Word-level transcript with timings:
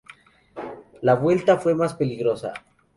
La 1.03 1.13
vuelta 1.13 1.59
fue 1.59 1.75
más 1.75 1.93
peligrosa. 1.93 2.53